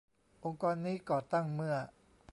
[0.45, 1.75] องค์กรนี้ก่อตั้งเมื่อ